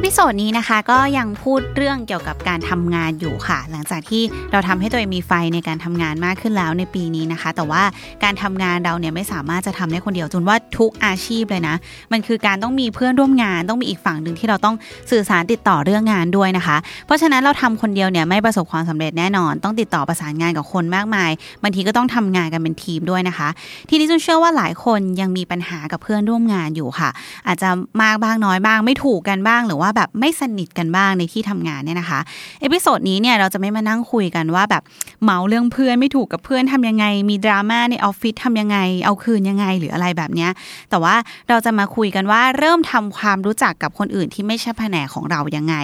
[0.00, 4.22] อพิโซดนี้นะคะก็ยังพูดเรื่องเกี่ยวกับการทำงานอยู่ค่ะ หลังจากที่
[4.52, 7.82] เราทำให้ตัวเองมีไฟในการทำงานมากขึ้นแล้วในปีนี้นะคะ แต่ว่า
[8.24, 11.76] การทำงานเราเนี่ยไม่สามารถจะทำได้คนเดียวจุนว่าทุกอาชีพเลยนะ
[12.12, 14.74] มันคือการต้องมีเพื่อนร่วมงาน ต้องมีอีกฝั่งหนึ่งที่เราต้อง
[15.10, 21.30] สื่อสารติดต่อเรื่องงานด้วยนะคะ เพราะฉะนั้นเราทำคนเดียวเนี่ยไม่ประสบความสำเร็จแน่นอน ต้องติดต่อประสานงานกับคนมากมาย
[21.62, 23.48] บางทีก็ต้องทำงานกันเป็นทีมด้วยนะคะ
[23.88, 27.10] ทีนี้จุนเชื่อว่าหลายคนยังมีปัญหากับเพื่อนร่วมงานอยู่ค่ะ
[27.46, 27.68] อาจจะ
[28.02, 32.20] มากบ้างน้อยบ้างไม่ถูกกันบ้างหรือว่าว่าแบบไม่สนิทกันบ้างในที่ทำงานเนี่ยนะคะ
[32.60, 34.82] episode นี้เนี่ยเราจะไม่มานั่งคุยกันว่าแบบ
[35.24, 40.50] เมาท์เรื่องเพื่อนไม่ถูกกับเพื่อนทำยังไง มีดราม่าในออฟฟิศทำยังไง เอาคืนยังไงหรืออะไรแบบเนี้ย
[40.90, 41.14] แต่ว่า
[41.48, 45.74] เราจะมาคุยกันว่าเริ่มทำความรู้จักกับคนอื่นที่ไม่ใช่แผนกของเรายังไง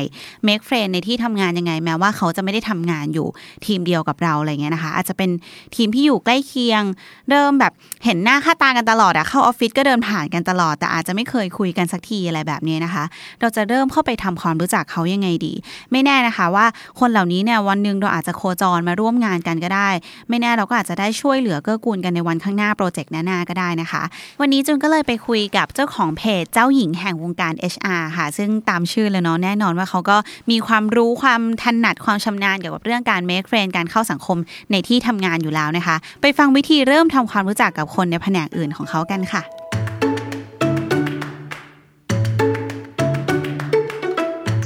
[0.47, 3.27] make friend ในที่ทำงานยังไง แม้ว่าเขาจะไม่ได้ทำงานอยู่
[3.67, 5.31] ทีมเดียวกับเราอะไรเงี้ยนะคะ อาจจะเป็น
[5.77, 6.83] ทีมที่อยู่ใกล้เคียง
[7.31, 7.73] เริ่มแบบ
[8.05, 13.05] เห็นหน้าค่าตากันตลอดอะเข้าออฟฟิศก็เดินผ่านกันตลอด แต่อาจจะไม่เคยคุยกันสักทีอะไรแบบนี้นะคะ
[13.41, 15.53] เราจะเริ่มเข้าไปทำความรู้จักเขายังไงดี
[15.93, 16.67] ไม่แน่นะคะว่า
[17.01, 19.89] คนเหล่านี้เนี่ยวันหนึ่งเราอาจจะโคจรมาร่วมงานกันก็ได้
[20.29, 24.03] ไม่แน่เราก็อาจจะได้ช่วยเหลือเกื้อกูลกันในวันข้างหน้าโปรเจกต์หน้าก็ได้นะคะ
[24.41, 30.17] วันนี้จุนก็เลยไปคุยกับเจ้าของเพจเจ้าหญิงแห่งวงการ HR ค่ะ ซึ่งตามชื่อเลยเนาะแน่นอนว่าเขาก็
[30.51, 34.39] มีความรู้ความถนัดความชำนาญเกี่ยวกับเรื่องการ make friend การเข้าสังคม
[34.71, 39.64] ในที่ทำงานอยู่แล้วนะคะ ไปฟังวิธีเริ่มทำความรู้จักกับคนในแผนกอื่นของเขากันค่ะ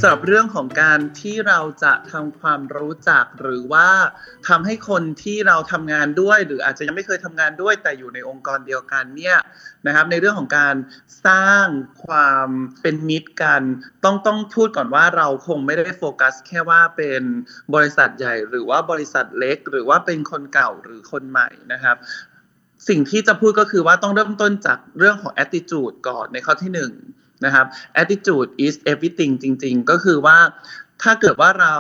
[0.03, 3.89] สำหรับเรื่องของการที่เราจะทำความรู้จักหรือว่า
[4.49, 9.39] ทำให้คนที่เราทำงานด้วย หรืออาจจะยังไม่เคยทำงานด้วย แต่อยู่ในองค์กรเดียวกันเนี่ย
[9.87, 10.75] นะครับ ในเรื่องของการ
[11.27, 11.67] สร้าง
[12.05, 12.49] ความ
[12.83, 13.63] เป็นมิตรกัน
[14.05, 17.23] ต้องต้องพูดก่อนว่าเราคงไม่ได้โฟกัส แค่ว่าเป็น
[17.75, 21.97] บริษัทใหญ่ หรือว่าบริษัทเล็ก หรือว่าเป็นคนเก่าหรือคนใหม่นะครับ
[22.89, 26.93] สิ่งที่จะพูดก็คือว่าต้องเริ่มต้นจากเรื่องของ attitude ก่อนในข้อที่หนึ่ง
[27.45, 27.67] นะครับ
[28.03, 30.39] attitude is everything จริง ๆ ก็คือว่า
[31.03, 31.77] ถ้าเกิดว่าเรา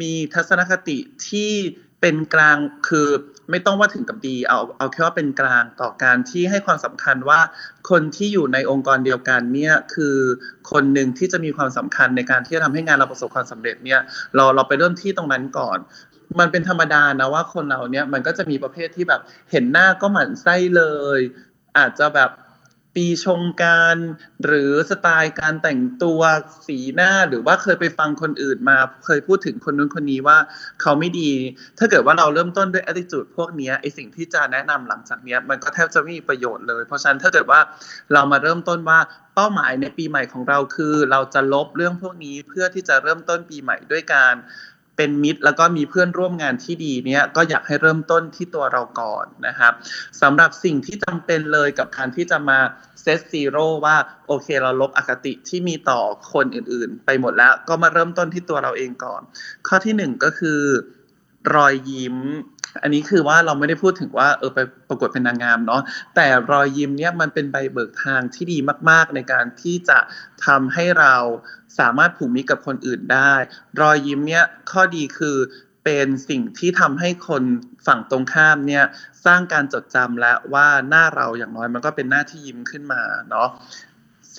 [0.00, 1.52] มีทัศนคติที่
[2.00, 2.56] เป็นกลาง
[2.88, 3.08] คือ
[3.50, 7.40] ไม่ต้องว่าถึงกับดีเอาเอาแค่ว่าเป็นกลางต่อการที่ให้ความสำคัญว่า
[7.90, 10.16] คนที่อยู่ในองค์กรเดียวกันเนี่ยคือ
[10.70, 14.00] คนหนึ่งที่จะมีความสำคัญในการที่จะทำให้งานเราประสบความสำเร็จเนี่ย
[14.34, 15.78] เราเราไปเริ่มที่ตรงนั้นก่อน
[16.40, 20.82] มันเป็นธรรมดานะว่าคนเราเนี่ยมันก็จะมีประเภทที่แบบเห็นหน้าก็หมั่นไส้เล
[21.18, 21.20] ย
[21.78, 22.30] อาจจะแบบ
[22.96, 23.96] ปีชงการ
[24.44, 26.20] หรือสไตล์การแต่งตัว
[26.66, 28.76] สีหน้าหรือว่าเคยไปฟังคนอื่นมา
[29.06, 30.38] เคยพูดถึงคนนู้นคนนี้ว่า
[30.82, 31.30] เขาไม่ดี
[31.78, 37.60] ถ้าเกิดว่าเราเริ่มต้นด้วย attitude พวกนี้ไอสิ่งที่จะแนะนำหลังจากนี้มันก็แทบจะไม่มีประโยชน์เลย เพราะฉะนั้นถ้าเกิดว่า
[38.12, 38.98] เรามาเริ่มต้นว่า
[39.34, 44.34] เป้าหมายในปีใหม่ของเราคือ เราจะลบเรื่องพวกนี้เพื่อที่จะเริ่มต้นปีใหม่ด้วยการ
[44.96, 49.72] เป็นมิตรแล้วก็มีเพื่อนร่วมงานที่ดีเนี่ยก็อยากให้เริ่มต้นที่ตัวเราก่อนนะครับ
[50.22, 52.58] สำหรับสิ่งที่จำเป็นเลยกับการที่จะมา
[53.02, 53.96] เซตซีโร่ว่า
[54.26, 56.00] โอเคเราลบอคติที่มีต่อ
[56.32, 59.22] คนอื่นๆ ไปหมดแล้วก็มาเริ่มต้นที่ตัวเราเองก่อน
[59.66, 60.60] ข้อที่หนึ่งก็คือ
[61.54, 62.16] รอยยิ้ม
[62.82, 65.82] อันนี้คือว่าเราไม่ได้พูดถึงว่าเออไปประกวดเป็นนางงามเนาะ
[66.16, 68.58] แต่รอยยิ้มเนี่ยมันเป็นใบเบิกทางที่ดี
[68.90, 69.98] มาก ๆ ในการที่จะ
[70.46, 71.16] ทำให้เรา
[71.78, 73.32] สามารถผูกมิตรกับคนอื่นได้
[73.80, 75.36] รอยยิ้มเนี่ยข้อดีคือ
[75.84, 77.42] เป็นสิ่งที่ทำให้คน
[77.86, 78.84] ฝั่งตรงข้ามเนี่ย
[79.24, 83.48] สร้างการจดจำและว่าหน้าเราอย่างน้อยมันก็เป็นหน้าที่ยิ้มขึ้นมาเนาะ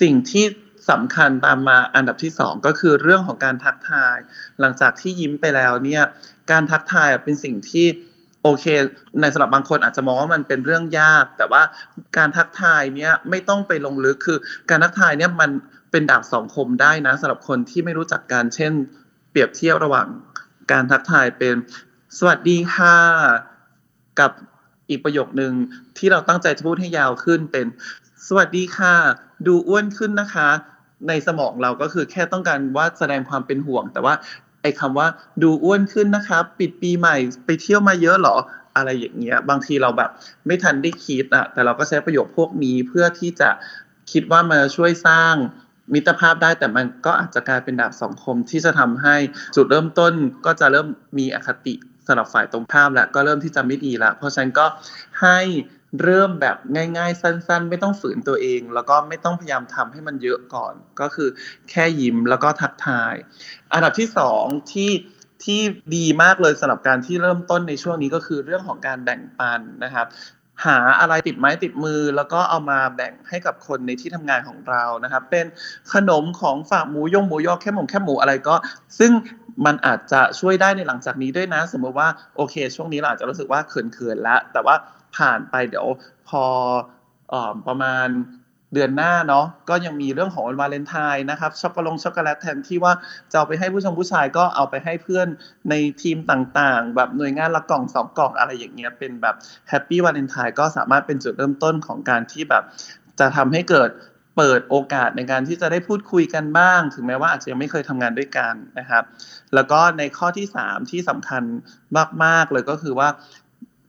[0.00, 0.44] สิ่งที่
[0.90, 4.16] สำคัญตามมาอันดับที่สองก็คือเรื่องของการทักทาย
[4.60, 6.02] หลังจากที่ยิ้มไปแล้วเนี่ย
[6.50, 7.86] การทักทายเป็นสิ่งที่
[8.42, 8.64] โอเค
[9.20, 11.62] ในสำหรับบางคนอาจจะมองว่ามันเป็นเรื่องยาก แต่ว่า
[12.16, 14.38] การทักทายเนี่ยไม่ต้องไปลงลึกคือ
[14.70, 15.50] การทักทายเนี่ยมัน
[15.90, 18.72] เป็นดาบสองคมได้นะสำหรับคนที่ไม่รู้จักกันเช่น
[19.30, 20.06] เปรียบเทียบระหว่าง
[20.72, 21.54] การทักทายเป็น
[22.18, 22.96] สวัสดีค่ะ
[24.20, 24.30] กับ
[24.90, 25.52] อีกประโยคนึง
[25.98, 27.66] ที่เราตั้งใจจะพูดให้ยาวขึ้นเป็น
[28.28, 28.94] สวัสดีค่ะ
[29.46, 30.48] ดูอ้วนขึ้นนะคะ
[31.08, 34.14] ในสมองเราก็คือแค่ต้องการว่าแสดงความเป็นห่วง แต่ว่า
[34.68, 35.08] อ้คำว่า
[35.42, 37.16] ดูอ้วนขึ้นนะคะปิดปีใหม่
[37.46, 38.36] ไปเที่ยวมาเยอะหรอ
[38.76, 40.10] อะไรอย่างเงี้ย บางทีเราแบบ
[40.46, 43.50] ไม่ทันได้คิดอะแต่เราก็ใช้ประโยคพวกนี้เพื่อที่จะ
[44.12, 45.34] คิดว่ามาช่วยสร้าง
[45.94, 49.16] มิตรภาพได้แต่มันก็อาจจะกลายเป็นดาบสองคมที่จะทำให้
[49.56, 50.12] จุดเริ่มต้น
[50.46, 50.88] ก็จะเริ่ม
[51.18, 51.74] มีอคติ
[52.06, 54.66] สำหรับฝ่ายตรงข้ามแล้วก็เริ่มที่จะไม่ดีล้วเพราะฉะนั้นก็
[55.22, 55.38] ให้
[56.02, 61.28] เริ่มแบบง่าย ๆ สั้น ๆ ไม่ต้องฝืนตัวเอง แล้วก็ไม่ต้องพยายามทำให้มันเยอะก่อน ก็คือ
[61.70, 63.14] แค่ยิ้มแล้วก็ทักทาย
[63.72, 64.90] อันดับที่สองที่
[65.44, 65.60] ที่
[65.96, 70.06] ดีมากเลยสำหรับการที่เริ่มต้นในช่วงนี้ก็คือเรื่องของการแบ่งปันนะครับ
[70.64, 75.46] หาอะไรติดไม้ติดมือ แล้วก็เอามาแบ่งให้กับคนในที่ทำงานของเรานะครับ เป็น
[75.92, 78.54] ขนมของฝากหมูยงหมูยอแค่หมูแค่หมูอะไรก็
[78.98, 79.12] ซึ่ง
[79.66, 84.74] มันอาจจะช่วยได้ในหลังจากนี้ด้วยนะ สมมติว่าโอเค ช่วงนี้เราอาจจะรู้สึกว่าเขินๆแล้วแต่ว่า
[85.16, 85.86] ผ่านไปเดี๋ยว
[86.28, 86.44] พอ
[87.32, 87.34] อ
[87.66, 88.08] ประมาณ
[88.74, 92.92] เดือนหน้าเนาะก็ยังมีเรื่องของวันวาเลนไทน์นะครับช็อกโกแลตช็อกโกแลตแทนที่ว่า
[93.30, 95.28] จะเอาไปให้ผู้ชมผู้ชายก็เอาไปให้เพื่อน
[95.70, 99.34] ในทีมต่างๆ แบบหน่วยงานละกล่องสองกล่องอะไรอย่างเงี้ยเป็นแบบ
[99.68, 102.64] Happy Valentine ก็สามารถเป็นจุดเริ่มต้นของการที่แบบ
[103.20, 103.90] จะทำให้เกิด
[104.36, 109.04] เปิดโอกาสในการที่จะได้พูดคุยกันบ้าง ถึงแม้ว่าอาจจะยังไม่เคยทำงานด้วยกันนะครับ
[109.54, 111.42] แล้วก็ในข้อที่ 3 ที่สำคัญ
[112.24, 113.08] มากๆเลยก็คือว่า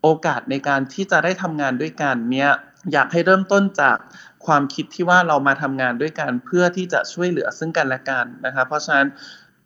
[0.02, 2.52] โอกาสในการที่จะได้ทำงานด้วยกันเนี่ย
[2.92, 3.98] อยากให้เริ่มต้นจาก
[4.46, 9.08] ความคิดที่ว่าเรามาทำงานด้วยกันเพื่อที่จะช่วยเหลือซึ่งกันและกันนะครับเพราะฉะนั้น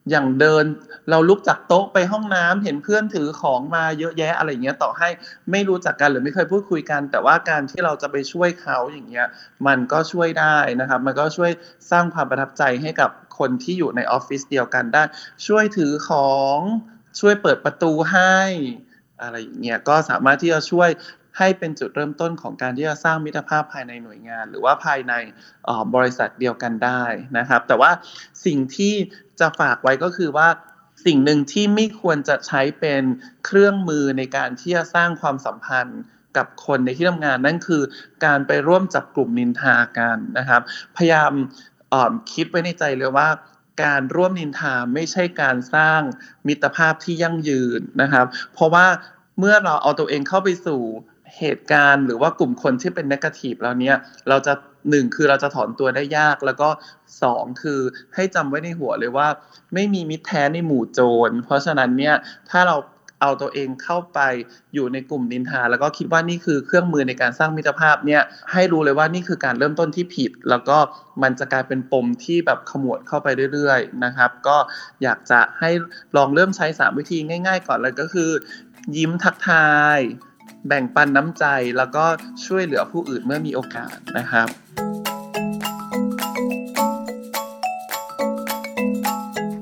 [0.09, 0.65] อย่างเดิน
[1.09, 5.09] เราลุกจากโต๊ะไปห้องน้ำเห็นเพื่อนถือของมาเยอะแยะอะไรเงี้ยต่อให้
[5.51, 9.27] ไม่รู้จักกันหรือไม่เคยพูดคุยกัน แต่ว่าการที่เราจะไปช่วยเขาอย่างเงี้ย
[9.67, 11.51] มันก็ช่วยได้นะครับ มันก็ช่วย
[11.91, 13.09] สร้างความประทับใจให้กับ
[13.39, 15.03] คนที่อยู่ในออฟฟิศเดียวกันได้
[15.47, 16.57] ช่วยถือของ
[17.19, 18.37] ช่วยเปิดประตูให้
[19.21, 20.89] อะไรอย่างเงี้ยก็สามารถที่จะช่วย
[21.37, 25.13] ให้เป็นจุดเริ่มต้นของการที่จะสร้างมิตรภาพภายในหน่วยงาน หรือว่าภายใน
[25.95, 27.03] บริษัทเดียวกันได้
[27.37, 27.91] นะครับ แต่ว่า
[28.45, 28.93] สิ่งที่
[29.39, 30.47] จะฝากไว้ก็คือว่า
[31.05, 33.03] สิ่งหนึ่งที่ไม่ควรจะใช้เป็น
[33.45, 36.01] เครื่องมือในการที่จะสร้างความสัมพันธ์
[36.37, 37.83] กับคนในที่ทำงานนั่นคือ
[38.25, 40.61] การไปร่วมจับกลุ่มนินทากันนะครับ
[40.97, 41.31] พยายาม
[42.33, 43.27] คิดไว้ในใจเลยว่า
[43.81, 46.01] การร่วมนินทาไม่ใช่การสร้าง
[46.47, 48.85] มิตรภาพที่ยั่งยืนนะครับ เพราะว่า
[49.39, 50.81] เมื่อเราเอาตัวเองเข้าไปสู่
[51.37, 53.95] เหตุการณ์หรือว่ากลุ่มคนที่เป็นนกาทีฟแล้วเนี้ย
[54.29, 54.53] เราจะ
[54.89, 56.69] หนึ่งคือเราจะถอนตัวได้ยาก แล้วก็
[57.21, 57.79] สองคือ
[58.15, 59.27] ให้จำไว้ในหัวเลยว่า
[59.73, 62.15] ไม่มีมิตรแท้ในหมู่โจร เพราะฉะนั้นเนี่ย
[62.49, 62.75] ถ้าเรา
[63.21, 64.19] เอาตัวเองเข้าไป
[64.73, 68.21] อยู่ในกลุ่มนินทา แล้วก็คิดว่านี่คือเครื่องมือในการสร้างมิตรภาพเนี่ย
[68.51, 70.77] ให้รู้เลยว่านี่คือการเริ่มต้นที่ผิด แล้วก็
[71.23, 74.57] มันจะกลายเป็นปมที่แบบขมวดเข้าไปเรื่อยๆนะครับ ก็
[75.03, 75.69] อยากจะให้
[76.17, 78.29] ลองเริ่มใช้ 3 วิธีง่าย ๆ ก่อนเลยก็คือ
[78.97, 79.99] ยิ้มทักทาย
[80.67, 81.45] แบ่งปันน้ำใจ
[81.77, 82.05] แล้วก็
[82.45, 84.47] ช่วยเหลือผู้อื่นเมื่อมีโอกาสนะครับ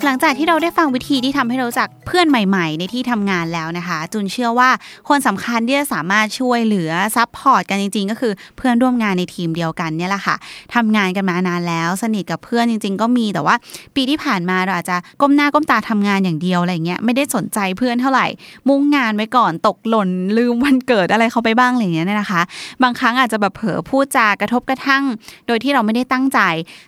[0.06, 4.70] หลังจากที่เราได้ฟังวิธีที่ทำให้เราจักเพื่อนใหม่ ๆ ในที่ทำงานแล้วนะคะ จุนเชื่อว่า
[5.10, 10.36] คนสำคัญที่จะสามารถช่วยเหลือ support กันจริง ๆ ก็คือเพื่อนร่วมงานในทีมเดียวกันเนี่ยแหละค่ะ
[10.76, 13.56] ทำงานกันมานานแล้ว สนิทกับเพื่อนจริง ๆ ก็มีแต่ว่า
[13.96, 18.28] ปีที่ผ่านมาเราอาจจะก้มหน้าก้มตาทำงานอย่างเดียวอะไรเงี้ยไม่ได้สนใจเพื่อนเท่าไหร่
[18.70, 22.42] มุ่งงานไว้ก่อนตกหล่นลืมวันเกิดอะไรเขาไปบ้างอะไรเงี้ยนะคะ
[22.84, 25.04] บางครั้งอาจจะแบบเผลอพูดจากระทบกระทั่ง
[25.48, 26.40] โดยที่เราไม่ได้ตั้งใจ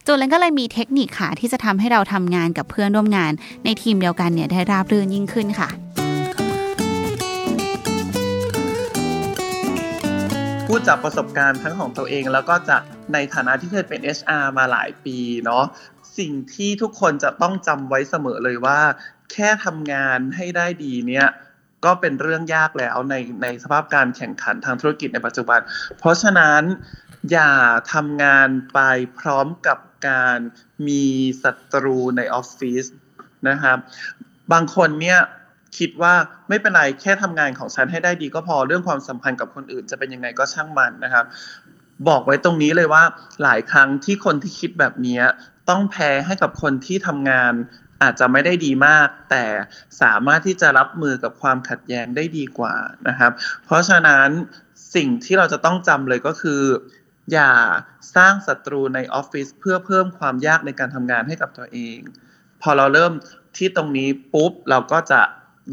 [0.06, 3.32] จูนเองก็เลยมีเทคนิคค่ะที่จะทำให้เราทำงานกับเพื่อนร่วมงาน
[3.66, 5.70] ในทีมเดียวกันเนี่ยได้ราบรื่นยิ่งขึ้นค่ะ
[10.68, 12.82] พูดจากประสบการณ์ทั้งของตัวเองแล้วก็จาก
[13.14, 15.64] ในฐานะที่เคยเป็น HR มาหลายปีเนาะ
[16.18, 18.80] สิ่งที่ทุกคนจะต้องจำไว้เสมอเลยว่า
[19.32, 21.28] แค่ทำงานให้ได้ดีเนี่ย
[21.86, 25.60] ก็เป็นเรื่องยากแล้วในในสภาพการแข่งขันทางธุรกิจในปัจจุบัน
[26.00, 26.62] เพราะฉะนั้น
[27.32, 27.52] อย่า
[27.94, 28.80] ทำงานไป
[29.20, 29.78] พร้อมกับ
[30.08, 30.38] การ
[30.88, 31.04] มี
[31.44, 32.86] ศัตรูในออฟฟิศ
[33.50, 33.78] นะครับ
[34.52, 35.20] บางคนเนี่ย
[35.78, 36.14] คิดว่า
[36.50, 41.26] ไม่เป็นไรแค่ทำงานของฉันให้ได้ดีก็พอเรื่องความสัมพันธ์กับคนอื่นจะเป็นยังไงก็ช่างมันนะครับ
[42.08, 43.04] บอกไว้ตรงนี้เลยว่า
[43.44, 45.22] หลายครั้งที่คนที่คิดแบบนี้
[45.70, 47.54] ต้องแพ้ให้กับคนที่ทำงาน
[48.02, 49.46] อาจจะไม่ได้ดีมาก แต่
[50.02, 52.76] สามารถที่จะรับมือกับความขัดแย้งได้ดีกว่า
[53.08, 53.32] นะครับ
[53.66, 54.28] เพราะฉะนั้น
[54.96, 56.62] สิ่งที่เราจะต้องจำเลยก็คือ
[57.32, 57.50] อย่า
[58.16, 62.00] สร้างศัตรูในออฟฟิศเพื่อเพิ่มความยากในการทำงานให้กับตัวเอง
[62.62, 63.14] พอเราเริ่ม
[63.58, 65.22] ที่ตรงนี้ปุ๊บเราก็จะ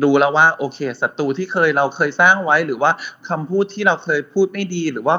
[0.02, 2.92] ดูแล้วว่าโอเคศัตรูที่เคยเราเคยสร้างไว้ หรือว่า
[3.28, 5.16] คำพูดที่เราเคยพูดไม่ดีหรือว่า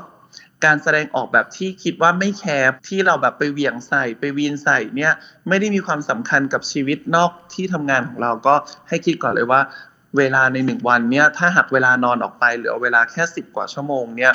[0.65, 5.13] การแสดงออกแบบที่คิดว่าไม่แคร์ที่เราแบบไปเหวี่ยงใส่ไปวีนใส่เนี่ย
[5.47, 8.55] ไม่ได้มีความสำคัญกับชีวิตนอกที่ทำงานของเราก็
[8.89, 9.61] ให้คิดก่อนเลยว่า
[10.17, 14.33] เวลาในหนึ่งวันเนี่ยถ้าหักเวลานอนออกไปเหลือเวลาแค่สิบกว่าชั่วโมงเนี่ย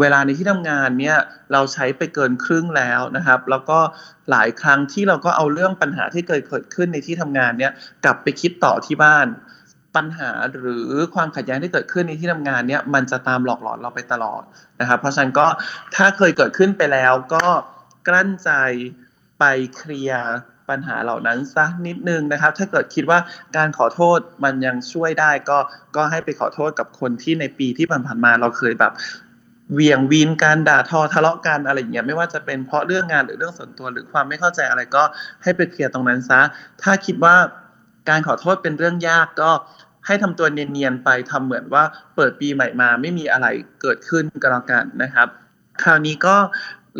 [0.00, 1.16] เวลาในที่ทำงานเนี่ย
[1.52, 3.78] เราใช้ไปเกินครึ่งแล้วนะครับ แล้วก็
[4.30, 7.72] หลายครั้งที่เราก็เอาเรื่องปัญหาที่เกิดเกิดขึ้นในที่ทำงานเนี่ย
[8.04, 9.26] กลับไปคิดต่อที่บ้าน
[9.96, 14.42] ปัญหาหรือความขัดแย้งที่เกิดขึ้นในที่ทำงานเนี่ยมันจะตามหลอกหลอนเราไปตลอด
[14.80, 15.46] นะครับ เพราะฉะนั้นก็
[15.96, 17.46] ถ้าเคยเกิดขึ้นไปแล้วก็
[18.08, 18.50] กลั้นใจ
[19.38, 19.44] ไป
[19.76, 20.26] เคลียร์
[20.70, 23.18] ปัญหาเหล่านั้นสักนิดนึงนะครับ ถ้าเกิดคิดว่า
[23.56, 25.58] การขอโทษมันยังช่วยได้ก็
[25.96, 28.92] ก็ให้ไปขอโทษกับคนที่ในปีที่ผ่านๆมาเราเคยแบบ
[29.74, 35.02] เวียงวีนการด่าทอทะเลาะกันอะไรอย่างเงี้ยไม่ว่าจะเป็นเพราะเรื่องงานหรือเรื่องส่วนตัวหรือความไม่เข้าใจอะไรก็
[35.42, 36.40] ให้ไปเคลียร์ตรงนั้นซะ
[36.82, 37.36] ถ้าคิดว่า
[38.08, 39.50] การขอโทษเป็นเรื่องยากก็
[40.06, 41.84] ให้ทำตัวเนียนๆไปทำเหมือนว่า
[42.16, 43.46] เปิดปีใหม่มาไม่มีอะไร
[43.82, 45.28] เกิดขึ้นก็แล้วกันนะครับ
[45.82, 46.36] คราวนี้ก็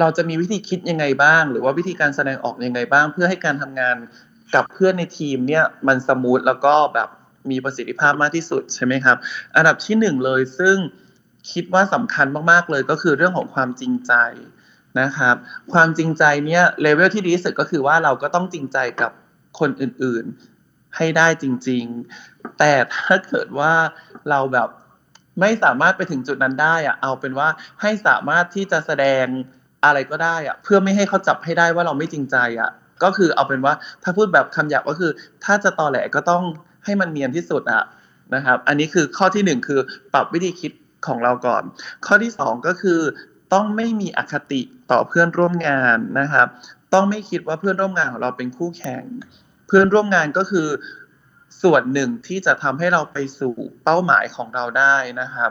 [0.01, 3.97] เราจะมีวิธีคิดยังไงบ้าง หรือว่าวิธีการแสดงออกยังไงบ้าง เพื่อให้การทำงาน
[4.55, 7.09] กับเพื่อนในทีมเนี่ยมันสมูทแล้วก็แบบ
[7.51, 9.17] มีประสิทธิภาพมากที่สุดใช่ไหมครับ
[9.57, 10.77] อันดับที่หนึ่งเลยซึ่ง
[11.51, 14.13] คิดว่าสำคัญมากๆเลยก็คือเรื่องของความจริงใจ
[15.01, 15.37] นะครับ
[15.73, 19.11] ความจริงใจเนี่ยเลเวลที่ดีที่สุดก็คือว่าเราก็ต้องจริงใจกับ
[19.59, 21.85] คนอื่นๆให้ได้จริง
[22.23, 23.73] ๆ แต่ถ้าเกิดว่า
[24.31, 24.69] เราแบบ
[25.41, 27.49] ไม่สามารถไปถึงจุดนั้นได้อะเอาเป็นว่า
[27.83, 29.27] ให้สามารถที่จะแสดง
[29.85, 32.71] อะไรก็ได้อะเพื่อไม่ให้เขาจับให้ได้ว่าเราไม่จริงใจอะ
[33.03, 35.11] ก็คือเอาเป็นว่าถ้าพูดแบบคำหยาบก็คือ
[35.45, 36.43] ถ้าจะตอแหลก็ต้อง
[36.85, 37.85] ให้มันเนียนที่สุดอะ
[38.35, 39.81] นะครับ อันนี้คือข้อที่หนึ่งคือ
[40.15, 40.73] ปรับวิธีคิด
[41.07, 41.63] ของเราก่อน
[42.07, 43.01] ข้อที่สองก็คือ
[43.53, 46.47] ต้องไม่มีอคติต่อเพื่อนร่วมงานนะครับ
[46.95, 49.05] ต้องไม่คิดว่าเพื่อนร่วมงานของเราเป็นคู่แข่ง
[49.67, 50.69] เพื่อนร่วมงานก็คือ
[51.63, 53.55] ส่วนหนึ่งที่จะทำให้เราไปสู่
[53.85, 55.51] เป้าหมายของเราได้นะครับ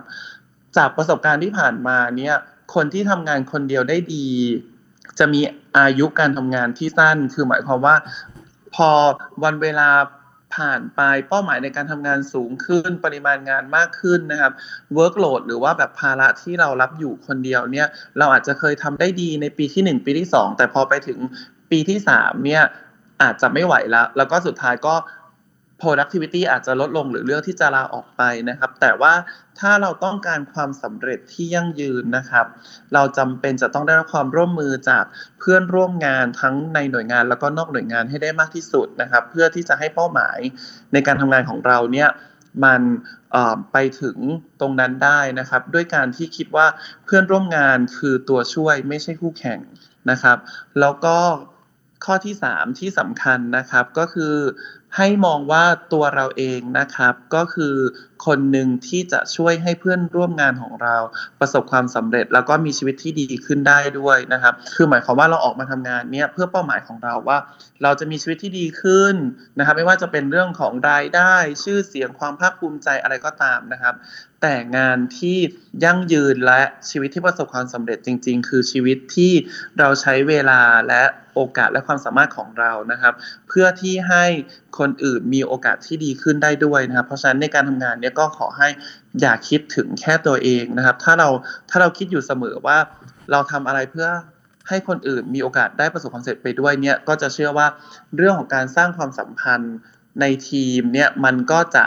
[0.77, 2.36] จากประสบการณ์ที่ผ่านมาเนี่ย
[2.75, 4.27] คนที่ทำงานคนเดียวได้ดี
[5.20, 5.41] จะมี
[5.77, 7.96] อายุการทำงานที่สั้น คือหมายความว่า
[8.75, 8.89] พอ
[9.44, 9.89] วันเวลา
[10.56, 14.53] ผ่านไปเป้าหมายในการทำงานสูงขึ้น ปริมาณงานมากขึ้นนะครับ
[14.98, 17.88] workload หรือว่าแบบภาระที่เรารับอยู่คนเดียวเนี่ย
[18.18, 21.20] เราอาจจะเคยทำได้ดีในปีที่ 1 ปีที่ 2 แต่พอไปถึง
[21.72, 22.63] ปีที่3เนี่ย
[23.22, 24.96] อาจจะไม่ไหวแล้ว แล้วก็สุดท้ายก็
[25.82, 29.14] productivity อาจจะลดลงหรือเลือกที่จะลาออกไปนะครับ แต่ว่า
[29.60, 32.46] ถ้าเราต้องการความสำเร็จที่ยั่งยืนนะครับ
[32.94, 35.04] เราจำเป็นจะต้องได้รับความร่วมมือจาก
[35.40, 40.40] เพื่อนร่วมงานทั้งในหน่วยงานแล้วก็นอกหน่วยงานให้ได้มากที่สุดนะครับ เพื่อที่จะให้เป้าหมาย
[40.94, 42.10] ในการทำงานของเราเนี่ย
[42.66, 42.82] มัน
[43.72, 44.18] ไปถึง
[44.60, 46.68] ตรงนั้นได้นะครับ ด้วยการที่คิดว่า
[47.06, 49.60] เพื่อนร่วมงานคือตัวช่วยไม่ใช่คู่แข่ง
[50.12, 50.38] นะครับ
[50.80, 51.18] แล้วก็
[52.06, 54.36] ข้อที่ 3 ที่สำคัญนะครับก็คือ
[54.98, 57.75] ให้มองว่าตัวเราเองนะครับ ก็คือ
[58.26, 60.96] คนหนึ่งที่จะช่วยให้เพื่อนร่วมงานของเรา
[61.40, 67.38] ประสบความสำเร็จ แล้วก็มีชีวิตที่ดีขึ้นได้ด้วยนะครับ คือหมายความว่าเราออกมาทำงานเนี่ยเพื่อเป้าหมายของเราว่า
[67.84, 69.16] เราจะมีชีวิตที่ดีขึ้น
[69.58, 73.96] นะครับ ไม่ว่าจะเป็นเรื่องของรายได้ ชื่อเสียงความภาคภูมิใจอะไรก็ตามนะครับ
[74.42, 75.38] แต่งานที่
[75.84, 79.34] ยั่งยืนและชีวิตที่ประสบความสำเร็จจริง ๆ คือชีวิตที่
[79.80, 81.04] เราใช้เวลาและ
[81.36, 83.14] โอกาสและความสามารถของเรานะครับ
[83.48, 84.26] เพื่อที่ให้
[84.80, 88.68] คนอื่นมีโอกาสที่ดีขึ้นได้ด้วยนะครับ เพราะฉะนั้นในการทำงานเนี่ยก็ขอให้
[89.22, 91.30] อย่าคิดถึงแค่ตัวเองนะครับ ถ้าเรา
[91.70, 92.78] ถ้าเราคิดอยู่เสมอว่า
[93.32, 94.08] เราทำอะไรเพื่อ
[94.68, 97.68] ให้คนอื่นมีโอกาสได้ประสบความสำเร็จไปด้วยเนี่ยก็จะเชื่อว่า
[98.16, 99.75] เรื่องของการสร้างความสัมพันธ์
[100.22, 101.86] ในทีมเนี่ยมันก็จะ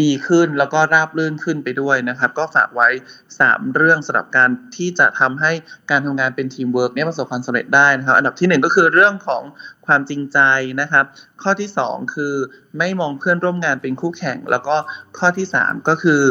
[0.00, 2.88] ดีขึ้นแล้วก็ราบรื่นขึ้นไปด้วยนะครับ ก็ฝากไว้
[3.32, 5.52] 3 เรื่องสำหรับการที่จะทำให้
[5.90, 9.42] การทำงานเป็นทีมเวิร์กเนี่ยประสบความสำเร็จได้นะครับ อันดับที่ 1 ก็คือเรื่องของ
[9.86, 10.38] ความจริงใจ
[10.80, 11.04] นะครับ
[11.42, 12.34] ข้อที่ 2 คือ
[12.78, 14.76] ไม่มองเพื่อนร่วมงานเป็นคู่แข่ง แล้วก็
[15.18, 16.22] ข้อที่ 3 ก็คือ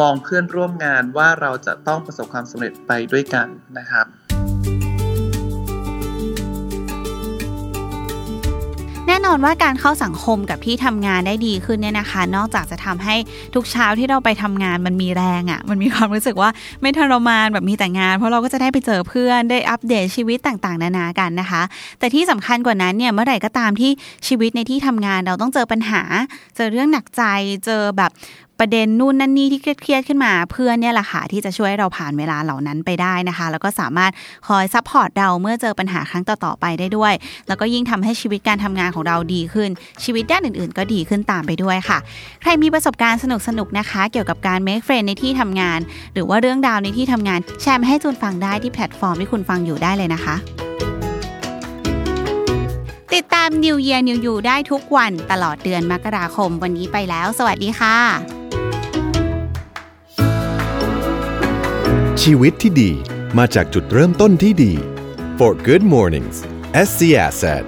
[0.00, 3.46] มองเพื่อนร่วมงานว่าเราจะต้องประสบความสำเร็จไปด้วยกัน
[3.78, 4.06] นะครับ
[9.20, 13.14] น่นอนว่าการเข้าสังคมกับที่ทำงานได้ดีขึ้นเนี่ยนะคะ นอกจากจะทำให้
[13.54, 16.50] ทุกเช้าที่เราไปทำงานมันมีแรงอะ่ะ มันมีความรู้สึกว่า
[16.82, 21.62] ไม่ทรมานแบบมีแต่งาน เพราะเราก็จะได้ไปเจอเพื่อนได้อัปเดตชีวิตต่างๆ นานากันนะคะ
[21.98, 23.90] แต่ที่สำคัญกว่านั้นเนี่ยเมื่อไหร่ก็ตามที่
[24.28, 26.02] ชีวิตในที่ทำงานเราต้องเจอปัญหา
[26.56, 27.22] เจอเรื่องหนักใจ
[27.64, 28.10] เจอแบบ
[28.60, 34.12] ประเด็นนู่นนั่นนี่ที่เครียดขึ้นมา เพื่อนเนี่ยแหละค่ะที่จะช่วยเราผ่านเวลาเหล่านั้นไปได้นะคะ แล้วก็สามารถ
[34.48, 37.12] คอย support เราเมื่อเจอปัญหาครั้งต่อๆไปได้ด้วย
[37.48, 39.70] แล้วก็ยิ่งทำให้ชีวิตการทำงานของเราดีขึ้น
[40.04, 41.98] ชีวิตด้านอื่นๆ ก็ดีขึ้นตามไปด้วยค่ะ
[42.42, 43.24] ใครมีประสบการณ์ส
[43.58, 45.78] นุกๆนะคะ เกี่ยวกับการ make friend ในที่ทำงาน
[46.14, 50.36] หรือว่าเรื่องราวในที่ทำงาน แชร์ให้จูนฟังได้ที่แพลตฟอร์มที่คุณฟังอยู่ได้เลยนะคะ
[53.14, 58.39] ติดตาม New Year New You ได้ทุกวันตลอดเดือนมกราคม วันนี้ไปแล้ว สวัสดีค่ะ
[62.26, 62.92] ชีวิตที่ดี
[63.38, 64.72] มาจากจุดเริ่มต้นที่ดี
[65.38, 66.36] For Good Mornings
[66.86, 67.66] SC Asset